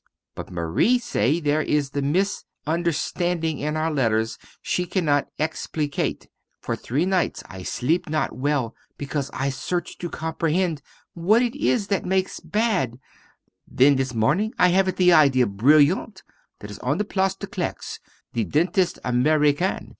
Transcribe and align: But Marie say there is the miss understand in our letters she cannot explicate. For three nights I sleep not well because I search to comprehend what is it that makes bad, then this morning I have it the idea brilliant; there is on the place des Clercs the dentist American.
But 0.33 0.49
Marie 0.49 0.97
say 0.97 1.39
there 1.39 1.61
is 1.61 1.91
the 1.91 2.01
miss 2.01 2.43
understand 2.65 3.43
in 3.45 3.77
our 3.77 3.93
letters 3.93 4.39
she 4.59 4.85
cannot 4.87 5.27
explicate. 5.37 6.27
For 6.59 6.75
three 6.75 7.05
nights 7.05 7.43
I 7.47 7.61
sleep 7.61 8.09
not 8.09 8.35
well 8.35 8.73
because 8.97 9.29
I 9.31 9.49
search 9.51 9.99
to 9.99 10.09
comprehend 10.09 10.81
what 11.13 11.43
is 11.43 11.83
it 11.85 11.89
that 11.89 12.05
makes 12.07 12.39
bad, 12.39 12.97
then 13.67 13.95
this 13.95 14.15
morning 14.15 14.53
I 14.57 14.69
have 14.69 14.87
it 14.87 14.95
the 14.95 15.13
idea 15.13 15.45
brilliant; 15.45 16.23
there 16.61 16.71
is 16.71 16.79
on 16.79 16.97
the 16.97 17.05
place 17.05 17.35
des 17.35 17.45
Clercs 17.45 17.99
the 18.33 18.43
dentist 18.45 18.97
American. 19.05 19.89